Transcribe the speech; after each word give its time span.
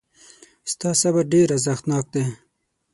ستا 0.71 0.89
صبر 1.01 1.23
ډېر 1.33 1.47
ارزښتناک 1.55 2.05
دی. 2.13 2.23